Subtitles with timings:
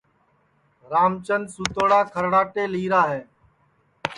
[0.91, 3.21] رام چند سُوتوڑا کھرڑاٹے لیرا ہے